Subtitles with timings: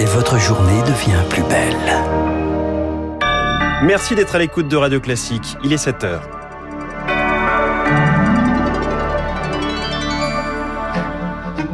[0.00, 1.74] et votre journée devient plus belle.
[3.82, 5.56] Merci d'être à l'écoute de Radio Classique.
[5.64, 6.28] Il est 7 heures.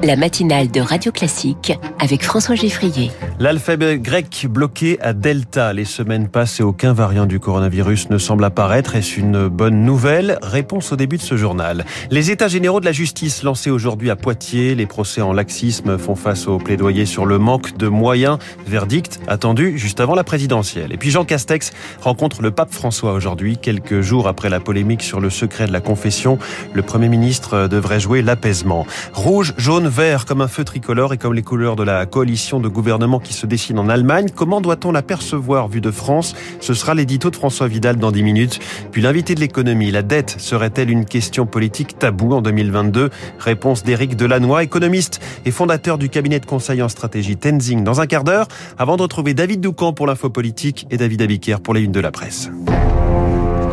[0.02, 1.72] La matinale de Radio Classique
[2.04, 3.10] avec François Geffrier.
[3.38, 5.72] L'alphabet grec bloqué à Delta.
[5.72, 8.94] Les semaines passent et aucun variant du coronavirus ne semble apparaître.
[8.94, 10.38] Est-ce une bonne nouvelle?
[10.42, 11.86] Réponse au début de ce journal.
[12.10, 14.74] Les états généraux de la justice lancés aujourd'hui à Poitiers.
[14.74, 18.36] Les procès en laxisme font face au plaidoyer sur le manque de moyens.
[18.66, 20.92] Verdict attendu juste avant la présidentielle.
[20.92, 25.20] Et puis Jean Castex rencontre le pape François aujourd'hui, quelques jours après la polémique sur
[25.20, 26.38] le secret de la confession.
[26.74, 28.86] Le Premier ministre devrait jouer l'apaisement.
[29.14, 32.68] Rouge, jaune, vert comme un feu tricolore et comme les couleurs de la coalition de
[32.68, 34.26] gouvernement qui se dessine en Allemagne.
[34.34, 36.34] Comment doit-on l'apercevoir vu de France?
[36.60, 38.58] Ce sera l'édito de François Vidal dans 10 minutes.
[38.92, 44.16] Puis l'invité de l'économie, la dette serait-elle une question politique taboue en 2022 Réponse d'Éric
[44.16, 48.48] Delannoy, économiste et fondateur du cabinet de conseil en stratégie Tenzing dans un quart d'heure,
[48.78, 52.00] avant de retrouver David Doucan pour l'info politique et David Abiker pour les unes de
[52.00, 52.50] la presse.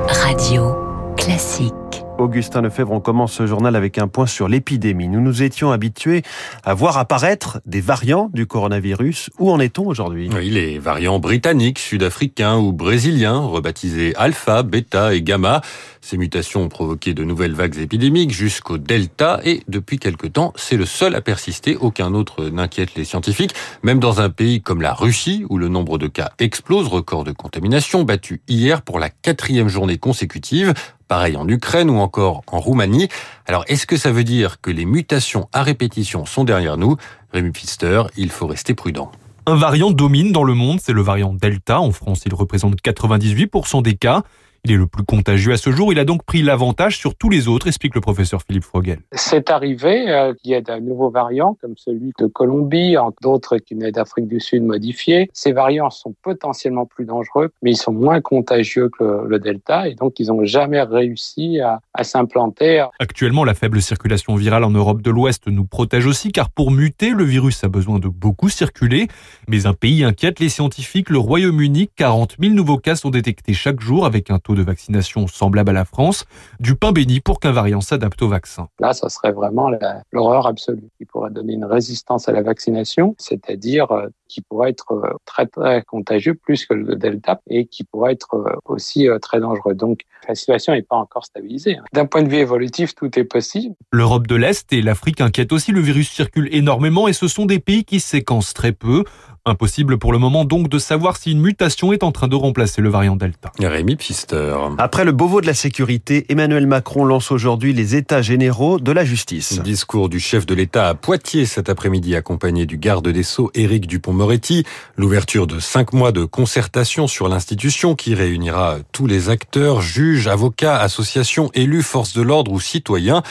[0.07, 0.75] Radio
[1.17, 2.00] classique.
[2.21, 5.07] Augustin Lefebvre, on commence ce journal avec un point sur l'épidémie.
[5.07, 6.21] Nous nous étions habitués
[6.63, 9.31] à voir apparaître des variants du coronavirus.
[9.39, 10.29] Où en est-on aujourd'hui?
[10.33, 15.61] Oui, les variants britanniques, sud-africains ou brésiliens, rebaptisés alpha, bêta et gamma.
[15.99, 20.77] Ces mutations ont provoqué de nouvelles vagues épidémiques jusqu'au delta et depuis quelque temps, c'est
[20.77, 21.75] le seul à persister.
[21.75, 23.53] Aucun autre n'inquiète les scientifiques.
[23.83, 27.31] Même dans un pays comme la Russie, où le nombre de cas explose, record de
[27.31, 30.73] contamination battu hier pour la quatrième journée consécutive
[31.11, 33.09] pareil en Ukraine ou encore en Roumanie.
[33.45, 36.95] Alors, est-ce que ça veut dire que les mutations à répétition sont derrière nous?
[37.33, 39.11] Rémi Pfister, il faut rester prudent.
[39.45, 41.81] Un variant domine dans le monde, c'est le variant Delta.
[41.81, 44.23] En France, il représente 98% des cas.
[44.63, 45.91] Il est le plus contagieux à ce jour.
[45.91, 48.99] Il a donc pris l'avantage sur tous les autres, explique le professeur Philippe Frogel.
[49.11, 53.57] C'est arrivé euh, qu'il y ait de nouveaux variants, comme celui de Colombie, entre d'autres
[53.57, 55.31] qui venaient d'Afrique du Sud modifiés.
[55.33, 59.87] Ces variants sont potentiellement plus dangereux, mais ils sont moins contagieux que le, le Delta,
[59.87, 62.85] et donc ils n'ont jamais réussi à, à s'implanter.
[62.99, 67.09] Actuellement, la faible circulation virale en Europe de l'Ouest nous protège aussi, car pour muter,
[67.09, 69.07] le virus a besoin de beaucoup circuler.
[69.47, 73.79] Mais un pays inquiète les scientifiques, le Royaume-Uni, 40 000 nouveaux cas sont détectés chaque
[73.79, 76.25] jour avec un taux de vaccination semblable à la France,
[76.59, 78.67] du pain béni pour qu'un variant s'adapte au vaccin.
[78.79, 79.69] Là, ça serait vraiment
[80.11, 84.91] l'horreur absolue qui pourrait donner une résistance à la vaccination, c'est-à-dire euh, qui pourrait être
[84.93, 89.39] euh, très très contagieux plus que le Delta et qui pourrait être euh, aussi très
[89.39, 89.73] dangereux.
[89.73, 91.77] Donc la situation n'est pas encore stabilisée.
[91.77, 91.83] Hein.
[91.93, 93.75] D'un point de vue évolutif, tout est possible.
[93.91, 95.71] L'Europe de l'Est et l'Afrique inquiètent aussi.
[95.71, 99.03] Le virus circule énormément et ce sont des pays qui séquencent très peu.
[99.43, 102.79] Impossible pour le moment donc de savoir si une mutation est en train de remplacer
[102.79, 103.51] le variant Delta.
[103.59, 104.55] Rémi Pfister.
[104.77, 109.03] Après le Beauvau de la sécurité, Emmanuel Macron lance aujourd'hui les états généraux de la
[109.03, 109.59] justice.
[109.63, 113.87] Discours du chef de l'État à Poitiers cet après-midi accompagné du garde des Sceaux Éric
[113.87, 114.63] Dupont-Moretti.
[114.95, 120.79] L'ouverture de cinq mois de concertation sur l'institution qui réunira tous les acteurs, juges, avocats,
[120.79, 123.23] associations, élus, forces de l'ordre ou citoyens.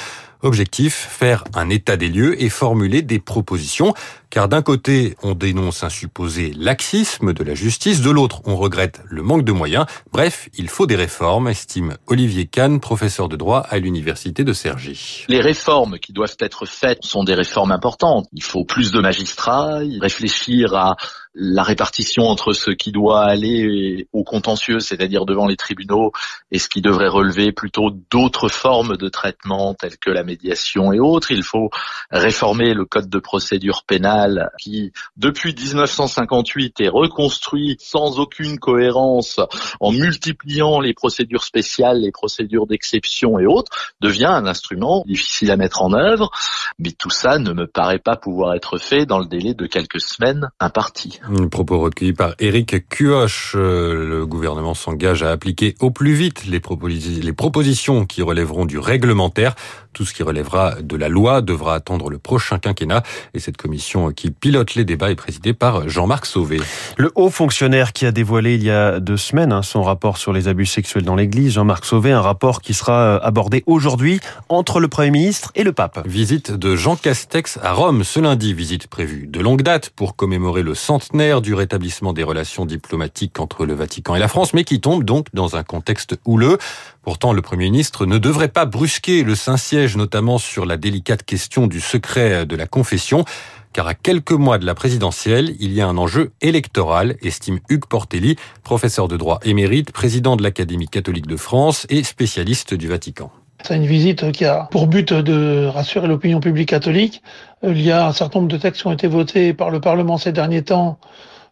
[0.43, 3.93] Objectif, faire un état des lieux et formuler des propositions.
[4.31, 9.01] Car d'un côté, on dénonce un supposé laxisme de la justice, de l'autre, on regrette
[9.07, 9.87] le manque de moyens.
[10.13, 15.25] Bref, il faut des réformes, estime Olivier Kahn, professeur de droit à l'université de Cergy.
[15.29, 18.27] Les réformes qui doivent être faites sont des réformes importantes.
[18.33, 20.97] Il faut plus de magistrats, réfléchir à
[21.35, 26.12] la répartition entre ce qui doit aller au contentieux, c'est-à-dire devant les tribunaux,
[26.51, 30.99] et ce qui devrait relever plutôt d'autres formes de traitement telles que la médiation et
[30.99, 31.31] autres.
[31.31, 31.71] Il faut
[32.11, 34.19] réformer le code de procédure pénale
[34.58, 39.41] qui, depuis 1958, est reconstruit sans aucune cohérence
[39.81, 45.56] en multipliant les procédures spéciales, les procédures d'exception et autres, devient un instrument difficile à
[45.56, 46.31] mettre en œuvre.
[46.78, 50.00] Mais tout ça ne me paraît pas pouvoir être fait dans le délai de quelques
[50.00, 51.20] semaines impartis.
[51.25, 53.54] Un propos recueilli par Éric Cuoche.
[53.56, 59.54] Euh, le gouvernement s'engage à appliquer au plus vite les propositions qui relèveront du réglementaire.
[59.93, 63.03] Tout ce qui relèvera de la loi devra attendre le prochain quinquennat.
[63.34, 66.61] Et cette commission qui pilote les débats est présidée par Jean-Marc Sauvé.
[66.97, 70.32] Le haut fonctionnaire qui a dévoilé il y a deux semaines hein, son rapport sur
[70.32, 74.81] les abus sexuels dans l'Église, Jean-Marc Sauvé, un rapport qui sera euh, abordé aujourd'hui entre
[74.81, 76.06] le Premier ministre et le pape.
[76.06, 80.62] Visite de Jean Castex à Rome ce lundi, visite prévue de longue date pour commémorer
[80.62, 84.81] le centenaire du rétablissement des relations diplomatiques entre le Vatican et la France, mais qui
[84.81, 86.59] tombe donc dans un contexte houleux.
[87.03, 91.67] Pourtant, le Premier ministre ne devrait pas brusquer le Saint-Siège, notamment sur la délicate question
[91.67, 93.25] du secret de la confession,
[93.73, 97.87] car à quelques mois de la présidentielle, il y a un enjeu électoral, estime Hugues
[97.87, 103.31] Portelli, professeur de droit émérite, président de l'Académie catholique de France et spécialiste du Vatican.
[103.62, 107.23] C'est une visite qui a pour but de rassurer l'opinion publique catholique.
[107.62, 110.19] Il y a un certain nombre de textes qui ont été votés par le Parlement
[110.19, 110.99] ces derniers temps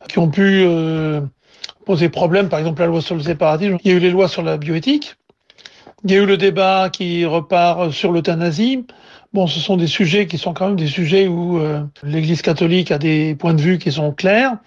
[0.09, 1.21] qui ont pu euh,
[1.85, 3.77] poser problème, par exemple la loi sur le séparatisme.
[3.85, 5.18] Il y a eu les lois sur la bioéthique.
[6.05, 8.87] Il y a eu le débat qui repart sur l'euthanasie.
[9.33, 12.93] Bon, ce sont des sujets qui sont quand même des sujets où euh, l'Église catholique
[12.93, 14.59] a des points de vue qui sont clairs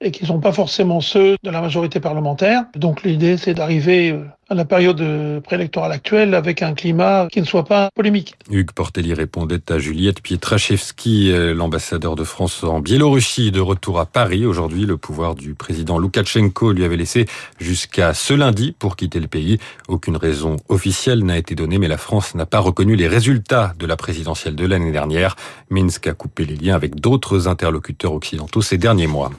[0.00, 2.64] et qui ne sont pas forcément ceux de la majorité parlementaire.
[2.74, 5.00] Donc l'idée, c'est d'arriver euh, à la période
[5.44, 8.34] préélectorale actuelle avec un climat qui ne soit pas polémique.
[8.50, 14.06] Hugues Portelli répondait à Juliette Pietraszewski, euh, l'ambassadeur de France en Biélorussie, de retour à
[14.06, 14.44] Paris.
[14.46, 17.26] Aujourd'hui, le pouvoir du président Loukachenko lui avait laissé
[17.60, 19.58] jusqu'à ce lundi pour quitter le pays.
[19.86, 23.86] Aucune raison officielle n'a été donnée, mais la France n'a pas reconnu les résultats de
[23.86, 25.36] la présidentielle de l'année dernière.
[25.70, 29.30] Minsk a coupé les liens avec d'autres interlocuteurs occidentaux ces derniers mois.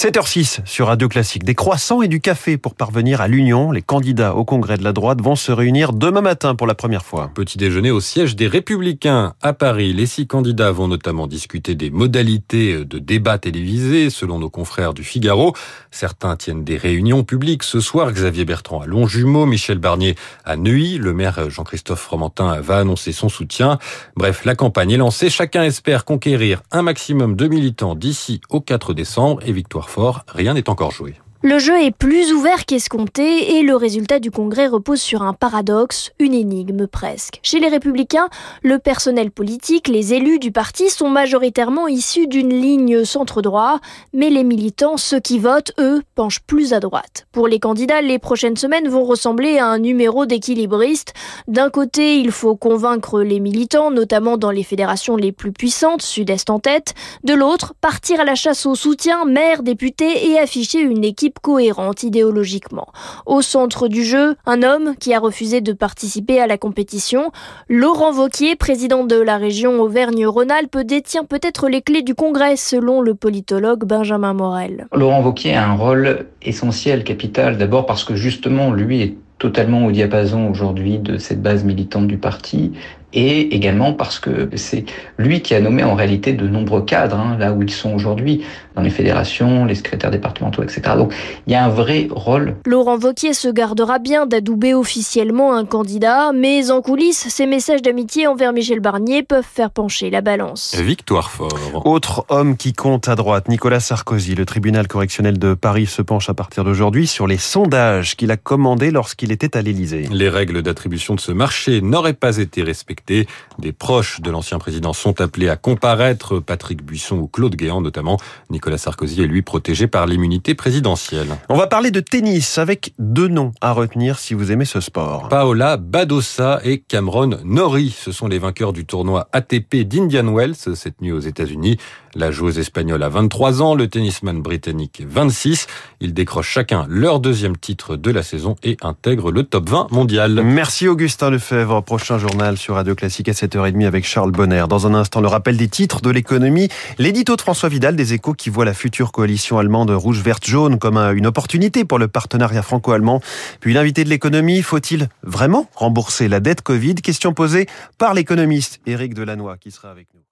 [0.00, 1.44] 7h06 sur Radio Classique.
[1.44, 3.70] Des croissants et du café pour parvenir à l'union.
[3.70, 7.04] Les candidats au congrès de la droite vont se réunir demain matin pour la première
[7.04, 7.30] fois.
[7.34, 9.92] Petit déjeuner au siège des Républicains à Paris.
[9.92, 15.04] Les six candidats vont notamment discuter des modalités de débat télévisé selon nos confrères du
[15.04, 15.52] Figaro.
[15.90, 18.10] Certains tiennent des réunions publiques ce soir.
[18.10, 20.14] Xavier Bertrand à Longjumeau, Michel Barnier
[20.46, 20.96] à Neuilly.
[20.96, 23.78] Le maire Jean-Christophe Fromentin va annoncer son soutien.
[24.16, 25.28] Bref, la campagne est lancée.
[25.28, 30.24] Chacun espère conquérir un maximum de militants d'ici au 4 décembre et victoire fort.
[30.28, 31.16] Rien n'est encore joué.
[31.42, 36.12] Le jeu est plus ouvert qu'escompté et le résultat du congrès repose sur un paradoxe,
[36.18, 37.40] une énigme presque.
[37.42, 38.28] Chez les républicains,
[38.62, 43.80] le personnel politique, les élus du parti sont majoritairement issus d'une ligne centre-droit,
[44.12, 47.26] mais les militants, ceux qui votent, eux, penchent plus à droite.
[47.32, 51.14] Pour les candidats, les prochaines semaines vont ressembler à un numéro d'équilibriste.
[51.48, 56.50] D'un côté, il faut convaincre les militants, notamment dans les fédérations les plus puissantes, Sud-Est
[56.50, 56.92] en tête.
[57.24, 62.02] De l'autre, partir à la chasse au soutien, maire, député et afficher une équipe cohérente
[62.02, 62.88] idéologiquement.
[63.26, 67.30] Au centre du jeu, un homme qui a refusé de participer à la compétition.
[67.68, 73.14] Laurent Vauquier, président de la région Auvergne-Rhône-Alpes, détient peut-être les clés du Congrès, selon le
[73.14, 74.86] politologue Benjamin Morel.
[74.92, 79.90] Laurent Vauquier a un rôle essentiel, capital, d'abord parce que justement, lui est totalement au
[79.90, 82.72] diapason aujourd'hui de cette base militante du parti
[83.12, 84.84] et également parce que c'est
[85.18, 88.44] lui qui a nommé en réalité de nombreux cadres, hein, là où ils sont aujourd'hui,
[88.76, 90.82] dans les fédérations, les secrétaires départementaux, etc.
[90.96, 91.12] Donc
[91.46, 92.56] il y a un vrai rôle.
[92.66, 98.26] Laurent Vauquier se gardera bien d'adouber officiellement un candidat, mais en coulisses, ses messages d'amitié
[98.28, 100.76] envers Michel Barnier peuvent faire pencher la balance.
[100.76, 101.84] Victoire fort.
[101.84, 104.36] Autre homme qui compte à droite, Nicolas Sarkozy.
[104.36, 108.36] Le tribunal correctionnel de Paris se penche à partir d'aujourd'hui sur les sondages qu'il a
[108.36, 110.08] commandés lorsqu'il était à l'Élysée.
[110.12, 114.92] Les règles d'attribution de ce marché n'auraient pas été respectées des proches de l'ancien président
[114.92, 118.18] sont appelés à comparaître, Patrick Buisson ou Claude Guéant notamment.
[118.50, 121.28] Nicolas Sarkozy est lui protégé par l'immunité présidentielle.
[121.48, 125.28] On va parler de tennis avec deux noms à retenir si vous aimez ce sport.
[125.28, 131.00] Paola Badosa et Cameron Norrie, ce sont les vainqueurs du tournoi ATP d'Indian Wells cette
[131.00, 131.78] nuit aux États-Unis.
[132.16, 135.68] La joueuse espagnole a 23 ans, le tennisman britannique 26.
[136.00, 140.42] Ils décrochent chacun leur deuxième titre de la saison et intègrent le top 20 mondial.
[140.42, 141.82] Merci Augustin Lefebvre.
[141.82, 144.64] Prochain journal sur Radio Classique à 7h30 avec Charles Bonner.
[144.68, 146.68] Dans un instant, le rappel des titres de l'économie.
[146.98, 150.80] L'édito de François Vidal des échos qui voit la future coalition allemande rouge, verte, jaune
[150.80, 153.20] comme une opportunité pour le partenariat franco-allemand.
[153.60, 156.96] Puis l'invité de l'économie, faut-il vraiment rembourser la dette Covid?
[156.96, 157.66] Question posée
[157.98, 160.29] par l'économiste Éric Delannoy qui sera avec nous.